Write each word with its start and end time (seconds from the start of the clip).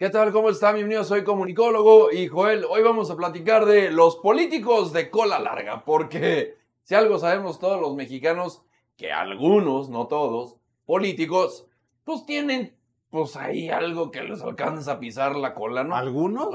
¿Qué 0.00 0.08
tal? 0.08 0.32
¿Cómo 0.32 0.48
están? 0.48 0.76
Bienvenidos, 0.76 1.08
soy 1.08 1.24
comunicólogo 1.24 2.10
y 2.10 2.26
Joel, 2.26 2.64
hoy 2.64 2.82
vamos 2.82 3.10
a 3.10 3.16
platicar 3.16 3.66
de 3.66 3.90
los 3.90 4.16
políticos 4.16 4.94
de 4.94 5.10
cola 5.10 5.38
larga, 5.38 5.84
porque 5.84 6.56
si 6.84 6.94
algo 6.94 7.18
sabemos 7.18 7.58
todos 7.58 7.78
los 7.78 7.94
mexicanos, 7.94 8.62
que 8.96 9.12
algunos, 9.12 9.90
no 9.90 10.06
todos, 10.06 10.56
políticos, 10.86 11.66
pues 12.02 12.24
tienen 12.24 12.74
pues 13.10 13.36
ahí 13.36 13.68
algo 13.68 14.10
que 14.10 14.22
les 14.22 14.40
alcanza 14.40 14.92
a 14.92 15.00
pisar 15.00 15.36
la 15.36 15.52
cola, 15.52 15.84
¿no? 15.84 15.94
¿Algunos? 15.94 16.48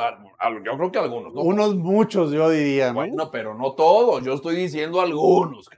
Yo 0.63 0.75
creo 0.75 0.91
que 0.91 0.97
algunos, 0.97 1.31
¿no? 1.35 1.41
Unos 1.41 1.75
muchos, 1.75 2.31
yo 2.31 2.49
diría, 2.49 2.87
¿no? 2.87 2.93
Bueno, 2.95 3.29
pero 3.29 3.53
no 3.53 3.73
todos, 3.73 4.23
yo 4.23 4.33
estoy 4.33 4.55
diciendo 4.55 5.01
algunos. 5.01 5.69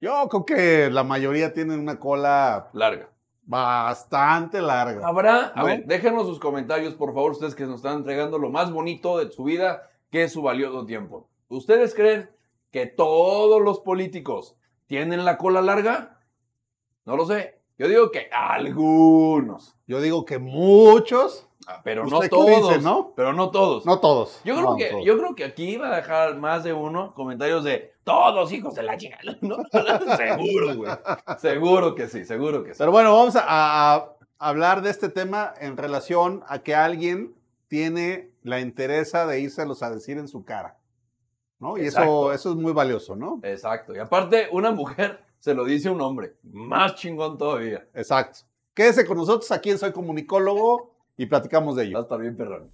Yo 0.00 0.28
creo 0.28 0.44
que 0.44 0.90
la 0.90 1.04
mayoría 1.04 1.52
tienen 1.52 1.78
una 1.78 2.00
cola 2.00 2.70
larga. 2.72 3.13
Bastante 3.46 4.62
larga. 4.62 5.06
Habrá, 5.06 5.46
a 5.48 5.64
ver, 5.64 5.84
déjenos 5.84 6.26
sus 6.26 6.40
comentarios, 6.40 6.94
por 6.94 7.12
favor, 7.12 7.32
ustedes 7.32 7.54
que 7.54 7.66
nos 7.66 7.76
están 7.76 7.98
entregando 7.98 8.38
lo 8.38 8.50
más 8.50 8.72
bonito 8.72 9.18
de 9.18 9.30
su 9.30 9.44
vida, 9.44 9.90
que 10.10 10.24
es 10.24 10.32
su 10.32 10.40
valioso 10.40 10.86
tiempo. 10.86 11.28
¿Ustedes 11.48 11.94
creen 11.94 12.30
que 12.70 12.86
todos 12.86 13.60
los 13.60 13.80
políticos 13.80 14.56
tienen 14.86 15.24
la 15.24 15.36
cola 15.36 15.60
larga? 15.60 16.20
No 17.04 17.16
lo 17.16 17.26
sé. 17.26 17.60
Yo 17.76 17.88
digo 17.88 18.10
que 18.12 18.28
algunos. 18.30 19.74
Yo 19.86 20.00
digo 20.00 20.24
que 20.24 20.38
muchos. 20.38 21.48
Ah, 21.66 21.80
pero 21.82 22.06
no 22.06 22.20
todos, 22.20 22.82
¿no? 22.82 23.12
Pero 23.16 23.32
no 23.32 23.50
todos. 23.50 23.84
No 23.86 23.98
todos. 23.98 24.40
Yo 24.44 24.54
creo, 24.56 24.76
que, 24.76 25.04
yo 25.04 25.18
creo 25.18 25.34
que 25.34 25.44
aquí 25.44 25.70
iba 25.70 25.92
a 25.92 25.96
dejar 25.96 26.36
más 26.36 26.62
de 26.62 26.72
uno 26.72 27.14
comentarios 27.14 27.64
de 27.64 27.94
todos 28.04 28.52
hijos 28.52 28.74
de 28.74 28.82
la 28.82 28.96
chica. 28.96 29.18
¿no? 29.40 29.56
seguro, 30.16 30.76
güey. 30.76 30.92
Seguro 31.38 31.94
que 31.94 32.08
sí, 32.08 32.24
seguro 32.24 32.62
que 32.62 32.74
sí. 32.74 32.78
Pero 32.78 32.92
bueno, 32.92 33.16
vamos 33.16 33.34
a, 33.36 34.10
hablar 34.38 34.82
de 34.82 34.90
este 34.90 35.08
tema 35.08 35.54
en 35.58 35.76
relación 35.76 36.44
a 36.46 36.58
que 36.58 36.74
alguien 36.74 37.34
tiene 37.68 38.30
la 38.42 38.60
interesa 38.60 39.26
de 39.26 39.40
írselos 39.40 39.82
a 39.82 39.90
decir 39.90 40.18
en 40.18 40.28
su 40.28 40.44
cara. 40.44 40.76
¿no? 41.58 41.78
Y 41.78 41.86
eso, 41.86 42.32
eso 42.32 42.50
es 42.50 42.56
muy 42.56 42.72
valioso, 42.72 43.16
¿no? 43.16 43.40
Exacto. 43.42 43.94
Y 43.94 43.98
aparte, 43.98 44.48
una 44.52 44.70
mujer 44.70 45.24
se 45.44 45.52
lo 45.52 45.66
dice 45.66 45.90
un 45.90 46.00
hombre. 46.00 46.38
Más 46.42 46.94
chingón 46.94 47.36
todavía. 47.36 47.86
Exacto. 47.92 48.38
Quédese 48.72 49.04
con 49.04 49.18
nosotros 49.18 49.52
aquí 49.52 49.68
en 49.68 49.76
Soy 49.76 49.92
Comunicólogo 49.92 50.96
y 51.18 51.26
platicamos 51.26 51.76
de 51.76 51.84
ello. 51.84 51.96
Va 51.96 52.00
a 52.00 52.02
estar 52.04 52.18
bien, 52.18 52.34
perrón. 52.34 52.70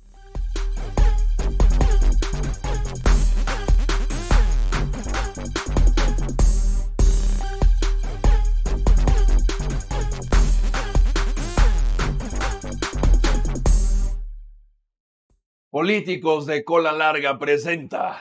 Políticos 15.70 16.46
de 16.46 16.64
cola 16.64 16.92
larga 16.92 17.36
presenta 17.36 18.20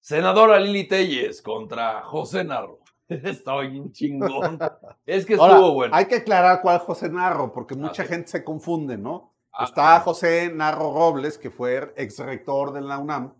Senadora 0.00 0.58
Lili 0.58 0.88
Telles 0.88 1.42
contra 1.42 2.00
José 2.00 2.44
Narro. 2.44 2.79
Estoy 3.24 3.78
un 3.78 3.92
chingón. 3.92 4.58
Es 5.06 5.26
que 5.26 5.34
estuvo 5.34 5.74
bueno. 5.74 5.94
Hay 5.94 6.06
que 6.06 6.16
aclarar 6.16 6.62
cuál 6.62 6.78
José 6.78 7.08
Narro, 7.08 7.52
porque 7.52 7.74
mucha 7.74 8.04
gente 8.04 8.28
se 8.28 8.44
confunde, 8.44 8.96
¿no? 8.96 9.34
Ah, 9.52 9.64
está 9.64 10.00
José 10.00 10.52
Narro 10.54 10.94
Robles, 10.94 11.36
que 11.36 11.50
fue 11.50 11.92
ex 11.96 12.18
rector 12.20 12.72
de 12.72 12.80
la 12.80 12.98
UNAM. 12.98 13.34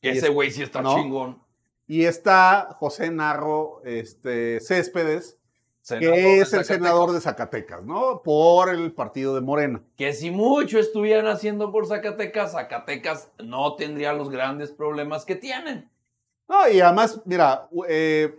Que 0.00 0.10
ese 0.10 0.30
güey 0.30 0.50
sí 0.50 0.62
está 0.62 0.82
chingón. 0.82 1.42
Y 1.86 2.04
está 2.04 2.76
José 2.78 3.10
Narro 3.10 3.82
este, 3.84 4.60
Céspedes, 4.60 5.38
que 5.86 6.40
es 6.40 6.52
el 6.54 6.64
senador 6.64 7.12
de 7.12 7.20
Zacatecas, 7.20 7.84
¿no? 7.84 8.22
Por 8.22 8.70
el 8.70 8.92
partido 8.92 9.34
de 9.34 9.42
Morena. 9.42 9.82
Que 9.96 10.14
si 10.14 10.30
mucho 10.30 10.78
estuvieran 10.78 11.26
haciendo 11.26 11.70
por 11.70 11.86
Zacatecas, 11.86 12.52
Zacatecas 12.52 13.30
no 13.42 13.74
tendría 13.76 14.14
los 14.14 14.30
grandes 14.30 14.70
problemas 14.70 15.26
que 15.26 15.36
tienen. 15.36 15.90
No, 16.48 16.68
y 16.68 16.80
además, 16.80 17.20
mira, 17.26 17.68
eh, 17.88 18.34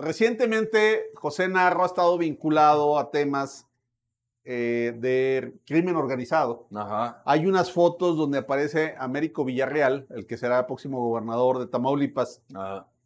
Recientemente, 0.00 1.10
José 1.14 1.48
Narro 1.48 1.82
ha 1.82 1.86
estado 1.86 2.16
vinculado 2.18 2.98
a 2.98 3.10
temas 3.10 3.66
eh, 4.44 4.94
de 4.96 5.54
crimen 5.66 5.96
organizado. 5.96 6.66
Hay 7.24 7.46
unas 7.46 7.70
fotos 7.72 8.16
donde 8.16 8.38
aparece 8.38 8.94
Américo 8.98 9.44
Villarreal, 9.44 10.06
el 10.10 10.26
que 10.26 10.38
será 10.38 10.60
el 10.60 10.66
próximo 10.66 11.06
gobernador 11.06 11.58
de 11.58 11.66
Tamaulipas. 11.66 12.42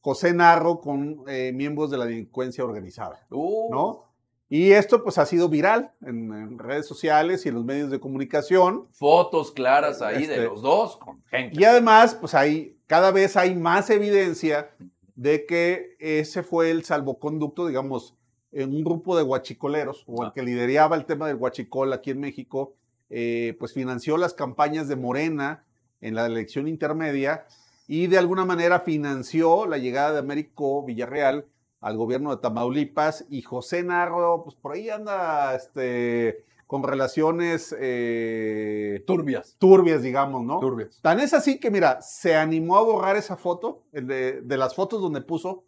José 0.00 0.32
Narro 0.32 0.81
con 0.81 1.25
eh, 1.27 1.53
miembros 1.53 1.91
de 1.91 1.99
la 1.99 2.05
delincuencia 2.05 2.65
organizada. 2.65 3.26
Uh. 3.31 3.69
¿No? 3.71 4.05
Y 4.49 4.72
esto 4.72 5.03
pues 5.03 5.19
ha 5.19 5.26
sido 5.26 5.49
viral 5.49 5.93
en, 6.03 6.59
redes 6.59 6.87
sociales 6.87 7.44
y 7.44 7.49
en 7.49 7.56
los 7.56 7.65
medios 7.65 7.91
de 7.91 7.99
comunicación. 7.99 8.87
Fotos 8.93 9.50
claras 9.50 10.03
ahí 10.03 10.26
de 10.26 10.34
este, 10.34 10.44
los 10.44 10.62
dos 10.62 10.99
con 10.99 11.22
gente. 11.25 11.59
Y 11.59 11.65
además 11.65 12.15
pues 12.15 12.34
hay, 12.34 12.78
cada 12.87 13.11
vez 13.11 13.37
hay 13.37 13.56
más 13.56 13.91
evidencia 13.91 14.71
de 15.14 15.47
que 15.47 15.97
ese 15.98 16.42
fue 16.42 16.70
el 16.70 16.84
salvoconducto, 16.84 17.66
digamos, 17.66 18.14
en 18.52 18.75
un 18.75 18.84
grupo 18.84 19.16
de 19.16 19.22
guachicoleros, 19.22 20.04
o 20.06 20.22
el 20.22 20.28
ah. 20.28 20.32
que 20.34 20.42
lideraba 20.42 20.97
el 20.97 21.06
tema 21.06 21.26
del 21.26 21.36
guachicol 21.36 21.92
aquí 21.92 22.10
en 22.10 22.20
México, 22.20 22.75
eh, 23.10 23.56
pues 23.58 23.72
financió 23.72 24.16
las 24.16 24.34
campañas 24.34 24.88
de 24.88 24.97
Morena 24.97 25.64
en 26.00 26.14
la 26.14 26.26
elección 26.26 26.69
intermedia 26.69 27.47
y 27.86 28.06
de 28.06 28.19
alguna 28.19 28.44
manera 28.44 28.80
financió 28.80 29.66
la 29.66 29.78
llegada 29.78 30.12
de 30.12 30.19
Américo 30.19 30.82
Villarreal 30.84 31.46
al 31.81 31.96
gobierno 31.96 32.34
de 32.34 32.41
Tamaulipas 32.41 33.26
y 33.28 33.42
José 33.42 33.82
Narro, 33.82 34.42
pues 34.42 34.56
por 34.56 34.72
ahí 34.72 34.88
anda 34.88 35.54
este, 35.54 36.44
con 36.75 36.83
relaciones 36.83 37.73
eh, 37.79 39.05
turbias. 39.07 39.55
Turbias, 39.61 40.03
digamos, 40.03 40.45
¿no? 40.45 40.59
Turbias. 40.59 40.99
Tan 41.03 41.21
es 41.21 41.33
así 41.33 41.61
que, 41.61 41.71
mira, 41.71 42.03
se 42.03 42.35
animó 42.35 42.77
a 42.77 42.83
borrar 42.83 43.17
esa 43.17 43.37
foto, 43.37 43.85
de, 43.93 44.41
de 44.43 44.57
las 44.57 44.75
fotos 44.75 45.01
donde 45.01 45.21
puso, 45.21 45.62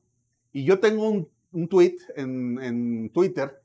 y 0.53 0.65
yo 0.65 0.81
tengo 0.81 1.09
un, 1.09 1.29
un 1.53 1.69
tweet 1.69 1.99
en, 2.17 3.09
Twitter 3.11 3.63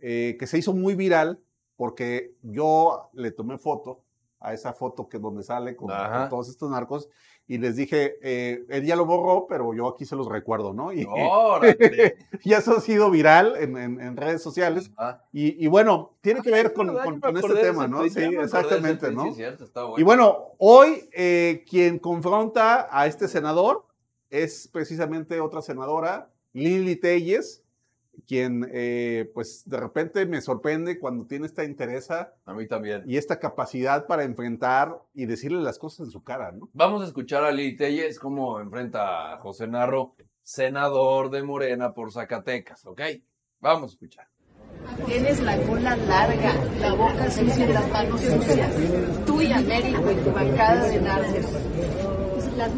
eh, 0.00 0.36
que 0.38 0.46
se 0.46 0.58
hizo 0.58 0.72
muy 0.72 0.94
viral 0.94 1.40
porque 1.74 2.36
yo 2.40 3.10
le 3.14 3.32
tomé 3.32 3.58
foto 3.58 4.04
a 4.40 4.54
esa 4.54 4.72
foto 4.72 5.08
que 5.08 5.18
donde 5.18 5.42
sale 5.42 5.76
con, 5.76 5.88
todos 6.28 6.48
estos 6.48 6.70
narcos 6.70 7.08
y 7.46 7.58
les 7.58 7.76
dije, 7.76 8.16
eh, 8.22 8.64
él 8.68 8.86
ya 8.86 8.96
lo 8.96 9.04
borró, 9.06 9.46
pero 9.48 9.74
yo 9.74 9.88
aquí 9.88 10.04
se 10.04 10.14
los 10.14 10.28
recuerdo, 10.28 10.72
¿no? 10.72 10.92
Y, 10.92 11.00
y 12.44 12.52
eso 12.52 12.76
ha 12.76 12.80
sido 12.80 13.10
viral 13.10 13.56
en, 13.56 14.16
redes 14.16 14.42
sociales. 14.42 14.90
Y, 15.32 15.66
bueno, 15.66 16.12
tiene 16.20 16.42
que 16.42 16.50
ver 16.50 16.72
con, 16.72 16.96
este 17.36 17.54
tema, 17.60 17.88
¿no? 17.88 18.08
Sí, 18.08 18.20
exactamente, 18.22 19.10
¿no? 19.10 19.34
Y 19.96 20.02
bueno, 20.02 20.54
hoy 20.58 21.08
eh, 21.12 21.64
quien 21.68 21.98
confronta 21.98 22.88
a 22.90 23.06
este 23.06 23.28
senador 23.28 23.84
es 24.30 24.68
precisamente 24.68 25.40
otra 25.40 25.60
senadora, 25.60 26.30
Lili 26.52 26.96
Telles, 26.96 27.64
quien 28.26 28.68
eh, 28.72 29.30
pues 29.34 29.68
de 29.68 29.78
repente 29.78 30.26
me 30.26 30.40
sorprende 30.40 30.98
cuando 30.98 31.26
tiene 31.26 31.46
esta 31.46 31.64
interés 31.64 32.10
a 32.10 32.32
mí 32.54 32.66
también 32.66 33.02
y 33.06 33.16
esta 33.16 33.38
capacidad 33.38 34.06
para 34.06 34.24
enfrentar 34.24 35.00
y 35.14 35.26
decirle 35.26 35.62
las 35.62 35.78
cosas 35.78 36.06
en 36.06 36.10
su 36.10 36.22
cara, 36.22 36.52
¿no? 36.52 36.68
Vamos 36.72 37.02
a 37.02 37.06
escuchar 37.06 37.44
a 37.44 37.52
Lili 37.52 37.76
Telles 37.76 38.18
cómo 38.18 38.60
enfrenta 38.60 39.34
a 39.34 39.38
José 39.38 39.66
Narro, 39.66 40.14
senador 40.42 41.30
de 41.30 41.42
Morena 41.42 41.94
por 41.94 42.12
Zacatecas, 42.12 42.86
¿ok? 42.86 43.02
Vamos 43.60 43.90
a 43.90 43.94
escuchar. 43.94 44.28
Tienes 45.06 45.40
la 45.40 45.56
cola 45.62 45.96
larga, 45.96 46.54
la 46.80 46.94
boca 46.94 47.30
sucia 47.30 47.68
y 47.68 47.72
las 47.72 47.90
manos 47.90 48.20
sucias. 48.20 48.74
Tú 49.26 49.42
y 49.42 49.52
Américo 49.52 50.10
y 50.10 50.14
tu 50.16 50.30
bancada 50.30 50.88
de 50.88 51.00
narcos. 51.00 51.46
Las 52.56 52.70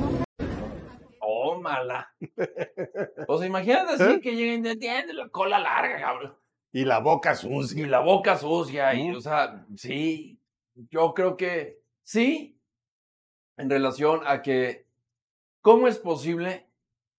mala. 1.62 2.14
O 3.28 3.38
sea, 3.38 3.46
imagínate 3.46 3.94
así 3.94 4.14
¿Eh? 4.14 4.20
que 4.20 4.34
lleguen, 4.34 4.78
tiene 4.78 5.12
la 5.12 5.28
cola 5.28 5.58
larga, 5.58 6.00
cabrón. 6.00 6.36
Y 6.72 6.84
la 6.84 6.98
boca 6.98 7.34
sucia. 7.34 7.82
Y 7.82 7.86
la 7.86 8.00
boca 8.00 8.36
sucia. 8.36 8.94
Y, 8.94 9.10
o 9.10 9.20
sea, 9.20 9.64
sí, 9.76 10.40
yo 10.90 11.14
creo 11.14 11.36
que 11.36 11.80
sí, 12.02 12.58
en 13.56 13.70
relación 13.70 14.20
a 14.26 14.42
que, 14.42 14.86
¿cómo 15.60 15.86
es 15.86 15.98
posible 15.98 16.66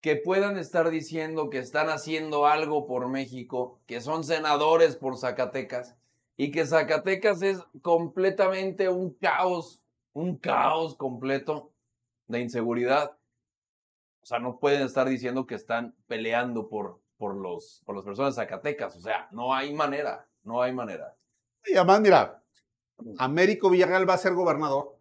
que 0.02 0.16
puedan 0.16 0.58
estar 0.58 0.90
diciendo 0.90 1.50
que 1.50 1.60
están 1.60 1.90
haciendo 1.90 2.46
algo 2.46 2.86
por 2.86 3.08
México, 3.08 3.80
que 3.86 4.02
son 4.02 4.24
senadores 4.24 4.96
por 4.96 5.18
Zacatecas, 5.18 5.96
y 6.36 6.52
que 6.52 6.66
Zacatecas 6.66 7.42
es 7.42 7.60
completamente 7.82 8.90
un 8.90 9.14
caos, 9.14 9.82
un 10.14 10.38
caos 10.38 10.96
completo 10.96 11.72
de 12.28 12.42
inseguridad? 12.42 13.16
O 14.24 14.26
sea, 14.26 14.40
no 14.40 14.58
pueden 14.58 14.82
estar 14.84 15.08
diciendo 15.08 15.46
que 15.46 15.56
están 15.56 15.94
peleando 16.08 16.70
por, 16.70 17.02
por, 17.18 17.36
los, 17.36 17.82
por 17.86 17.96
las 17.96 18.06
personas 18.06 18.36
Zacatecas. 18.36 18.96
O 18.96 19.02
sea, 19.02 19.28
no 19.32 19.54
hay 19.54 19.74
manera, 19.74 20.26
no 20.44 20.62
hay 20.62 20.72
manera. 20.72 21.16
Y 21.66 21.76
además, 21.76 22.00
mira, 22.00 22.44
Américo 23.18 23.70
Villarreal 23.70 24.10
va 24.10 24.14
a 24.14 24.18
ser 24.18 24.34
gobernador, 24.34 24.96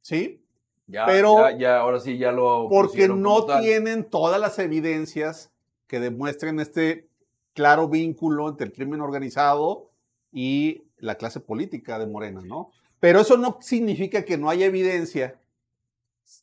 ¿sí? 0.00 0.44
Ya, 0.86 1.06
pero 1.06 1.50
ya, 1.58 1.78
ahora 1.78 1.98
sí 1.98 2.18
ya 2.18 2.32
lo. 2.32 2.68
Porque 2.70 3.08
no 3.08 3.44
tienen 3.60 4.04
todas 4.04 4.40
las 4.40 4.58
evidencias 4.58 5.52
que 5.86 5.98
demuestren 6.00 6.60
este 6.60 7.08
claro 7.52 7.88
vínculo 7.88 8.48
entre 8.48 8.68
el 8.68 8.72
crimen 8.72 9.00
organizado 9.00 9.90
y 10.32 10.84
la 10.98 11.16
clase 11.16 11.40
política 11.40 11.98
de 11.98 12.06
Morena, 12.06 12.40
¿no? 12.44 12.70
Pero 13.00 13.20
eso 13.20 13.36
no 13.36 13.58
significa 13.60 14.24
que 14.24 14.38
no 14.38 14.48
haya 14.48 14.66
evidencia 14.66 15.38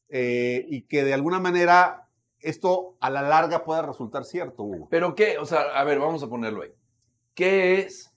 eh, 0.09 0.65
y 0.69 0.81
que 0.81 1.03
de 1.03 1.13
alguna 1.13 1.39
manera 1.39 2.04
esto 2.45 2.95
a 2.99 3.09
la 3.09 3.21
larga 3.21 3.63
pueda 3.63 3.81
resultar 3.81 4.23
cierto, 4.25 4.63
Hugo. 4.63 4.87
Pero 4.89 5.15
qué, 5.15 5.37
o 5.37 5.45
sea, 5.45 5.61
a 5.61 5.83
ver, 5.83 5.99
vamos 5.99 6.23
a 6.23 6.27
ponerlo 6.29 6.61
ahí. 6.63 6.71
¿Qué 7.33 7.79
es 7.79 8.13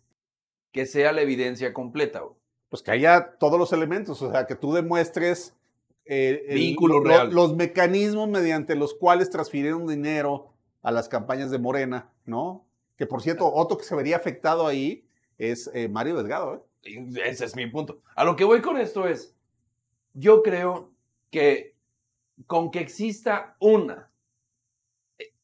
que 0.72 0.86
sea 0.86 1.12
la 1.12 1.22
evidencia 1.22 1.72
completa? 1.72 2.22
Hugo? 2.24 2.38
Pues 2.68 2.82
que 2.82 2.90
haya 2.90 3.36
todos 3.38 3.58
los 3.58 3.72
elementos, 3.72 4.20
o 4.22 4.30
sea, 4.30 4.46
que 4.46 4.54
tú 4.54 4.72
demuestres 4.72 5.54
eh, 6.04 6.44
el- 6.48 6.54
Vínculo 6.58 7.00
lo- 7.00 7.08
real. 7.08 7.30
los 7.34 7.54
mecanismos 7.56 8.28
mediante 8.28 8.74
los 8.76 8.94
cuales 8.94 9.30
transfirieron 9.30 9.86
dinero 9.86 10.52
a 10.82 10.90
las 10.90 11.08
campañas 11.08 11.50
de 11.50 11.58
Morena, 11.58 12.10
¿no? 12.24 12.64
Que 12.96 13.06
por 13.06 13.20
cierto, 13.22 13.52
otro 13.52 13.76
que 13.78 13.84
se 13.84 13.94
vería 13.94 14.16
afectado 14.16 14.66
ahí 14.66 15.06
es 15.38 15.70
eh, 15.74 15.88
Mario 15.88 16.16
Delgado, 16.16 16.54
¿eh? 16.84 17.08
Ese 17.24 17.44
es 17.44 17.56
mi 17.56 17.66
punto. 17.66 18.00
A 18.14 18.24
lo 18.24 18.36
que 18.36 18.44
voy 18.44 18.60
con 18.62 18.76
esto 18.78 19.06
es, 19.06 19.34
yo 20.14 20.42
creo 20.42 20.90
que 21.30 21.74
con 22.46 22.70
que 22.70 22.80
exista 22.80 23.56
una, 23.60 24.10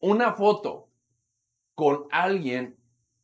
una 0.05 0.35
foto 0.35 0.91
con 1.75 2.06
alguien 2.11 2.77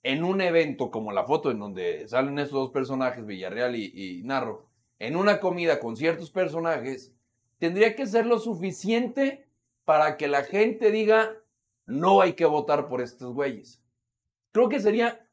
en 0.02 0.24
un 0.24 0.40
evento 0.40 0.90
como 0.90 1.12
la 1.12 1.24
foto 1.24 1.50
en 1.50 1.58
donde 1.58 2.08
salen 2.08 2.38
estos 2.38 2.58
dos 2.58 2.70
personajes, 2.70 3.26
Villarreal 3.26 3.76
y, 3.76 3.92
y 3.94 4.22
Narro, 4.22 4.66
en 4.98 5.14
una 5.14 5.40
comida 5.40 5.78
con 5.78 5.94
ciertos 5.94 6.30
personajes, 6.30 7.12
tendría 7.58 7.94
que 7.94 8.06
ser 8.06 8.24
lo 8.24 8.38
suficiente 8.38 9.46
para 9.84 10.16
que 10.16 10.26
la 10.26 10.42
gente 10.42 10.90
diga, 10.90 11.36
no 11.84 12.22
hay 12.22 12.32
que 12.32 12.46
votar 12.46 12.88
por 12.88 13.02
estos 13.02 13.34
güeyes. 13.34 13.82
Creo 14.50 14.70
que 14.70 14.80
sería 14.80 15.28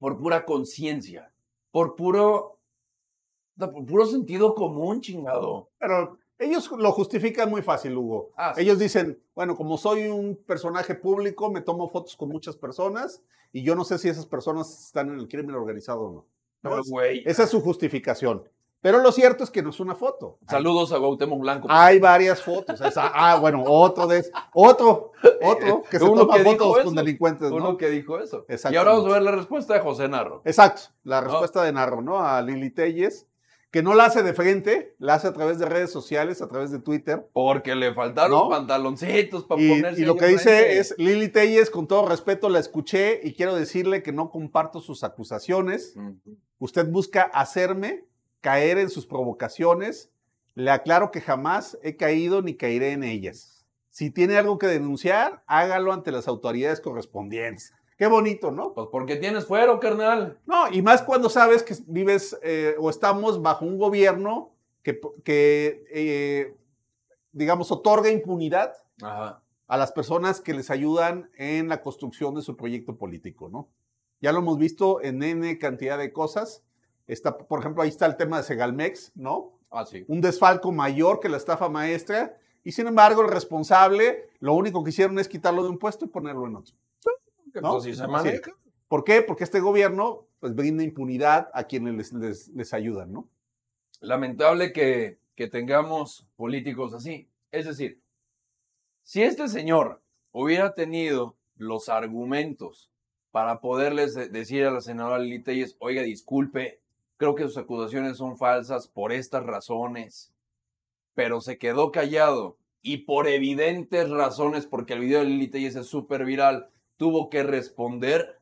por 0.00 0.18
pura 0.18 0.44
conciencia, 0.44 1.32
por 1.70 1.94
puro, 1.94 2.58
por 3.56 3.86
puro 3.86 4.06
sentido 4.06 4.56
común, 4.56 5.02
chingado. 5.02 5.70
Pero 5.78 6.18
ellos 6.44 6.70
lo 6.78 6.92
justifican 6.92 7.48
muy 7.50 7.62
fácil, 7.62 7.96
Hugo. 7.96 8.30
Ah, 8.36 8.52
sí. 8.54 8.62
Ellos 8.62 8.78
dicen, 8.78 9.20
bueno, 9.34 9.56
como 9.56 9.76
soy 9.78 10.08
un 10.08 10.36
personaje 10.46 10.94
público, 10.94 11.50
me 11.50 11.60
tomo 11.60 11.88
fotos 11.88 12.16
con 12.16 12.28
muchas 12.28 12.56
personas 12.56 13.22
y 13.52 13.62
yo 13.62 13.74
no 13.74 13.84
sé 13.84 13.98
si 13.98 14.08
esas 14.08 14.26
personas 14.26 14.86
están 14.86 15.08
en 15.10 15.18
el 15.18 15.28
crimen 15.28 15.54
organizado 15.54 16.00
o 16.02 16.12
no. 16.12 16.26
¿no? 16.76 16.82
Güey, 16.88 17.22
Esa 17.26 17.44
es 17.44 17.50
su 17.50 17.60
justificación. 17.60 18.48
Pero 18.80 18.98
lo 18.98 19.12
cierto 19.12 19.44
es 19.44 19.50
que 19.50 19.62
no 19.62 19.70
es 19.70 19.78
una 19.78 19.94
foto. 19.94 20.38
Saludos 20.48 20.92
a 20.92 20.98
Cuauhtémoc 20.98 21.40
Blanco. 21.40 21.68
hay 21.70 22.00
varias 22.00 22.42
fotos. 22.42 22.80
Esa- 22.80 23.12
ah, 23.14 23.36
bueno, 23.38 23.62
otro 23.64 24.08
de 24.08 24.24
otro, 24.54 25.12
otro 25.40 25.82
que 25.88 25.98
se 26.00 26.04
Uno 26.04 26.22
toma 26.26 26.36
que 26.38 26.42
fotos 26.42 26.78
con 26.80 26.94
delincuentes, 26.96 27.48
¿no? 27.50 27.56
Uno 27.56 27.76
que 27.76 27.88
dijo 27.90 28.18
eso. 28.18 28.44
Y 28.48 28.54
Exactamente. 28.54 28.78
ahora 28.78 28.90
vamos 28.92 29.06
a 29.06 29.12
ver 29.14 29.22
la 29.22 29.30
respuesta 29.30 29.74
de 29.74 29.80
José 29.80 30.08
Narro. 30.08 30.42
Exacto, 30.44 30.82
la 31.04 31.20
respuesta 31.20 31.62
de 31.62 31.72
Narro, 31.72 32.02
¿no? 32.02 32.18
A 32.24 32.42
Lili 32.42 32.70
Telles, 32.70 33.28
que 33.72 33.82
no 33.82 33.94
la 33.94 34.04
hace 34.04 34.22
de 34.22 34.34
frente, 34.34 34.94
la 34.98 35.14
hace 35.14 35.26
a 35.26 35.32
través 35.32 35.58
de 35.58 35.64
redes 35.66 35.90
sociales, 35.90 36.42
a 36.42 36.46
través 36.46 36.70
de 36.70 36.78
Twitter. 36.78 37.26
Porque 37.32 37.74
le 37.74 37.94
faltaron 37.94 38.30
¿No? 38.38 38.48
pantaloncitos 38.50 39.44
para 39.44 39.60
Y, 39.62 39.68
ponerse. 39.70 40.00
y 40.00 40.04
lo 40.04 40.16
que 40.16 40.26
dice 40.26 40.78
es, 40.78 40.94
Lili 40.98 41.28
Telles, 41.28 41.70
con 41.70 41.88
todo 41.88 42.06
respeto, 42.06 42.50
la 42.50 42.58
escuché 42.60 43.20
y 43.24 43.32
quiero 43.32 43.54
decirle 43.56 44.02
que 44.02 44.12
no 44.12 44.30
comparto 44.30 44.80
sus 44.80 45.02
acusaciones. 45.04 45.94
Usted 46.58 46.86
busca 46.86 47.22
hacerme 47.22 48.04
caer 48.42 48.76
en 48.76 48.90
sus 48.90 49.06
provocaciones. 49.06 50.10
Le 50.54 50.70
aclaro 50.70 51.10
que 51.10 51.22
jamás 51.22 51.78
he 51.82 51.96
caído 51.96 52.42
ni 52.42 52.54
caeré 52.54 52.92
en 52.92 53.04
ellas. 53.04 53.64
Si 53.88 54.10
tiene 54.10 54.36
algo 54.36 54.58
que 54.58 54.66
denunciar, 54.66 55.42
hágalo 55.46 55.94
ante 55.94 56.12
las 56.12 56.28
autoridades 56.28 56.80
correspondientes. 56.82 57.72
Qué 58.02 58.08
bonito, 58.08 58.50
¿no? 58.50 58.74
Pues 58.74 58.88
porque 58.90 59.14
tienes 59.14 59.46
fuero, 59.46 59.78
carnal. 59.78 60.36
No, 60.44 60.68
y 60.72 60.82
más 60.82 61.02
cuando 61.02 61.30
sabes 61.30 61.62
que 61.62 61.76
vives 61.86 62.36
eh, 62.42 62.74
o 62.80 62.90
estamos 62.90 63.40
bajo 63.40 63.64
un 63.64 63.78
gobierno 63.78 64.50
que, 64.82 65.00
que 65.22 65.84
eh, 65.88 66.56
digamos, 67.30 67.70
otorga 67.70 68.10
impunidad 68.10 68.72
Ajá. 69.00 69.40
a 69.68 69.76
las 69.76 69.92
personas 69.92 70.40
que 70.40 70.52
les 70.52 70.68
ayudan 70.68 71.30
en 71.36 71.68
la 71.68 71.80
construcción 71.80 72.34
de 72.34 72.42
su 72.42 72.56
proyecto 72.56 72.96
político, 72.96 73.48
¿no? 73.48 73.68
Ya 74.20 74.32
lo 74.32 74.40
hemos 74.40 74.58
visto 74.58 75.00
en 75.00 75.22
N 75.22 75.56
cantidad 75.60 75.96
de 75.96 76.12
cosas. 76.12 76.64
Está, 77.06 77.38
por 77.38 77.60
ejemplo, 77.60 77.84
ahí 77.84 77.88
está 77.90 78.06
el 78.06 78.16
tema 78.16 78.38
de 78.38 78.42
Segalmex, 78.42 79.12
¿no? 79.14 79.52
Ah, 79.70 79.86
sí. 79.86 80.04
Un 80.08 80.20
desfalco 80.20 80.72
mayor 80.72 81.20
que 81.20 81.28
la 81.28 81.36
estafa 81.36 81.68
maestra. 81.68 82.36
Y 82.64 82.72
sin 82.72 82.88
embargo, 82.88 83.22
el 83.22 83.28
responsable, 83.28 84.28
lo 84.40 84.54
único 84.54 84.82
que 84.82 84.90
hicieron 84.90 85.20
es 85.20 85.28
quitarlo 85.28 85.62
de 85.62 85.68
un 85.68 85.78
puesto 85.78 86.04
y 86.04 86.08
ponerlo 86.08 86.48
en 86.48 86.56
otro. 86.56 86.74
¿No? 87.60 87.68
Se. 88.22 88.40
¿Por 88.88 89.04
qué? 89.04 89.22
Porque 89.22 89.44
este 89.44 89.60
gobierno 89.60 90.26
pues, 90.40 90.54
brinda 90.54 90.82
impunidad 90.84 91.50
a 91.54 91.64
quienes 91.64 91.94
les, 91.94 92.12
les, 92.12 92.48
les 92.48 92.74
ayudan, 92.74 93.12
¿no? 93.12 93.28
lamentable 94.00 94.72
que, 94.72 95.18
que 95.36 95.46
tengamos 95.46 96.26
políticos 96.36 96.92
así. 96.92 97.28
Es 97.52 97.66
decir, 97.66 98.00
si 99.04 99.22
este 99.22 99.48
señor 99.48 100.02
hubiera 100.32 100.74
tenido 100.74 101.36
los 101.56 101.88
argumentos 101.88 102.90
para 103.30 103.60
poderles 103.60 104.14
de- 104.14 104.28
decir 104.28 104.64
a 104.64 104.72
la 104.72 104.80
senadora 104.80 105.20
Lili 105.20 105.38
Telles, 105.38 105.76
oiga, 105.78 106.02
disculpe, 106.02 106.80
creo 107.16 107.36
que 107.36 107.44
sus 107.44 107.56
acusaciones 107.58 108.16
son 108.16 108.36
falsas 108.36 108.88
por 108.88 109.12
estas 109.12 109.44
razones, 109.44 110.32
pero 111.14 111.40
se 111.40 111.58
quedó 111.58 111.92
callado 111.92 112.56
y 112.82 112.98
por 112.98 113.28
evidentes 113.28 114.10
razones, 114.10 114.66
porque 114.66 114.94
el 114.94 115.00
video 115.00 115.20
de 115.20 115.26
Lili 115.26 115.46
Telles 115.46 115.76
es 115.76 115.86
súper 115.86 116.24
viral, 116.24 116.70
tuvo 116.96 117.30
que 117.30 117.42
responder, 117.42 118.40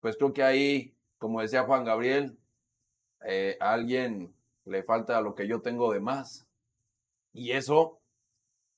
pues 0.00 0.16
creo 0.16 0.32
que 0.32 0.42
ahí, 0.42 0.94
como 1.18 1.40
decía 1.40 1.64
Juan 1.64 1.84
Gabriel, 1.84 2.38
eh, 3.24 3.56
a 3.60 3.72
alguien 3.72 4.34
le 4.64 4.82
falta 4.82 5.20
lo 5.20 5.34
que 5.34 5.46
yo 5.46 5.60
tengo 5.60 5.92
de 5.92 6.00
más. 6.00 6.46
Y 7.32 7.52
eso 7.52 8.00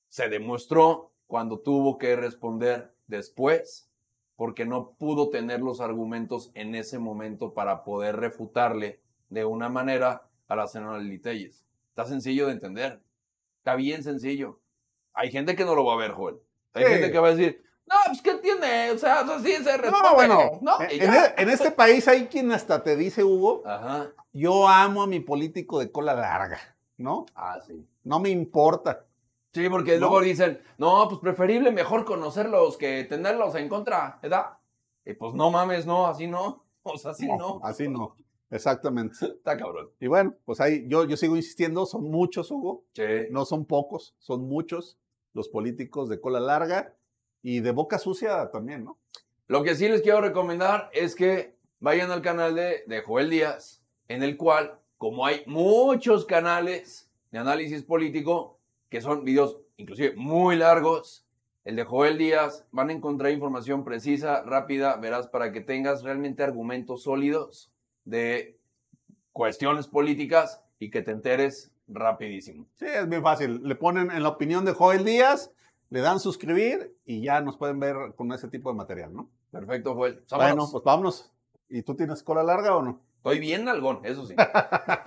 se 0.09 0.29
demostró 0.29 1.11
cuando 1.27 1.59
tuvo 1.59 1.97
que 1.97 2.15
responder 2.15 2.93
después, 3.07 3.89
porque 4.35 4.65
no 4.65 4.91
pudo 4.91 5.29
tener 5.29 5.61
los 5.61 5.79
argumentos 5.79 6.51
en 6.55 6.75
ese 6.75 6.99
momento 6.99 7.53
para 7.53 7.83
poder 7.83 8.17
refutarle 8.17 8.99
de 9.29 9.45
una 9.45 9.69
manera 9.69 10.27
a 10.47 10.55
la 10.55 10.67
senadora 10.67 10.99
Lili 10.99 11.19
Telles. 11.19 11.65
Está 11.89 12.05
sencillo 12.05 12.47
de 12.47 12.53
entender. 12.53 13.01
Está 13.59 13.75
bien 13.75 14.03
sencillo. 14.03 14.59
Hay 15.13 15.31
gente 15.31 15.55
que 15.55 15.63
no 15.65 15.75
lo 15.75 15.85
va 15.85 15.93
a 15.93 15.97
ver, 15.97 16.11
Joel. 16.11 16.37
Hay 16.73 16.83
Sí. 16.85 16.89
gente 16.91 17.11
que 17.11 17.19
va 17.19 17.27
a 17.29 17.35
decir, 17.35 17.63
no, 17.87 17.95
pues 18.07 18.21
¿qué 18.21 18.35
tiene? 18.35 18.91
O 18.91 18.97
sea, 18.97 19.19
así 19.21 19.53
se 19.55 19.77
responde. 19.77 20.07
No, 20.09 20.15
bueno, 20.15 20.59
¿no? 20.61 20.71
Y 20.91 20.99
en, 21.01 21.13
e- 21.13 21.33
en 21.37 21.49
este 21.49 21.71
país 21.71 22.07
hay 22.07 22.27
quien 22.27 22.51
hasta 22.51 22.83
te 22.83 22.95
dice, 22.95 23.23
Hugo, 23.23 23.63
Ajá. 23.65 24.09
yo 24.31 24.67
amo 24.67 25.03
a 25.03 25.07
mi 25.07 25.19
político 25.19 25.79
de 25.79 25.91
cola 25.91 26.13
larga, 26.13 26.59
¿no? 26.97 27.25
Ah, 27.35 27.59
sí. 27.65 27.85
No 28.03 28.19
me 28.19 28.29
importa. 28.29 29.05
Sí, 29.53 29.69
porque 29.69 29.93
¿No? 29.93 29.99
luego 30.01 30.21
dicen, 30.21 30.61
no, 30.77 31.07
pues 31.07 31.19
preferible 31.21 31.71
mejor 31.71 32.05
conocerlos 32.05 32.77
que 32.77 33.03
tenerlos 33.03 33.53
en 33.55 33.69
contra, 33.69 34.17
¿verdad? 34.21 34.57
Y 35.05 35.13
pues 35.13 35.33
no 35.35 35.51
mames, 35.51 35.85
no, 35.85 36.07
así 36.07 36.27
no. 36.27 36.63
O 36.85 36.97
sea, 36.97 37.11
así 37.11 37.27
no. 37.27 37.61
Así 37.63 37.87
no. 37.87 38.15
Exactamente. 38.49 39.15
Está 39.21 39.57
cabrón. 39.57 39.89
Y 39.99 40.07
bueno, 40.07 40.33
pues 40.45 40.59
ahí 40.59 40.85
yo, 40.87 41.05
yo 41.05 41.15
sigo 41.17 41.35
insistiendo, 41.35 41.85
son 41.85 42.09
muchos, 42.09 42.49
Hugo, 42.51 42.83
Sí. 42.93 43.03
no 43.31 43.45
son 43.45 43.65
pocos, 43.65 44.15
son 44.19 44.47
muchos 44.47 44.97
los 45.33 45.49
políticos 45.49 46.09
de 46.09 46.19
cola 46.19 46.39
larga 46.39 46.93
y 47.43 47.59
de 47.59 47.71
boca 47.71 47.99
sucia 47.99 48.49
también, 48.49 48.85
¿no? 48.85 48.97
Lo 49.47 49.63
que 49.63 49.75
sí 49.75 49.87
les 49.87 50.01
quiero 50.01 50.21
recomendar 50.21 50.89
es 50.93 51.13
que 51.13 51.55
vayan 51.79 52.09
al 52.09 52.23
canal 52.23 52.55
de, 52.55 52.83
de 52.87 53.01
Joel 53.01 53.29
Díaz, 53.29 53.83
en 54.07 54.23
el 54.23 54.37
cual, 54.37 54.79
como 54.97 55.25
hay 55.25 55.43
muchos 55.45 56.25
canales 56.25 57.11
de 57.29 57.39
análisis 57.39 57.83
político, 57.83 58.59
que 58.89 59.01
son 59.01 59.23
videos 59.23 59.59
inclusive 59.77 60.15
muy 60.15 60.55
largos, 60.55 61.25
el 61.65 61.75
de 61.75 61.83
Joel 61.83 62.17
Díaz, 62.17 62.65
van 62.71 62.89
a 62.89 62.93
encontrar 62.93 63.31
información 63.31 63.83
precisa, 63.83 64.43
rápida, 64.43 64.97
verás, 64.97 65.27
para 65.27 65.51
que 65.51 65.61
tengas 65.61 66.03
realmente 66.03 66.43
argumentos 66.43 67.03
sólidos 67.03 67.71
de 68.05 68.57
cuestiones 69.31 69.87
políticas 69.87 70.61
y 70.79 70.89
que 70.89 71.01
te 71.01 71.11
enteres 71.11 71.71
rapidísimo. 71.87 72.67
Sí, 72.75 72.85
es 72.85 73.07
bien 73.07 73.23
fácil. 73.23 73.61
Le 73.63 73.75
ponen 73.75 74.11
en 74.11 74.23
la 74.23 74.29
opinión 74.29 74.65
de 74.65 74.73
Joel 74.73 75.05
Díaz, 75.05 75.51
le 75.93 76.01
dan 76.01 76.19
suscribir 76.19 76.97
y 77.05 77.21
ya 77.21 77.39
nos 77.41 77.55
pueden 77.55 77.79
ver 77.79 78.15
con 78.15 78.31
ese 78.33 78.47
tipo 78.47 78.71
de 78.71 78.75
material, 78.75 79.13
¿no? 79.13 79.29
Perfecto, 79.51 79.93
Joel. 79.93 80.23
Bueno, 80.31 80.67
pues 80.71 80.83
vámonos. 80.83 81.31
¿Y 81.69 81.83
tú 81.83 81.93
tienes 81.93 82.23
cola 82.23 82.41
larga 82.41 82.75
o 82.75 82.81
no? 82.81 82.99
Estoy 83.17 83.37
bien 83.37 83.69
algún, 83.69 84.03
eso 84.03 84.25
sí. 84.25 84.33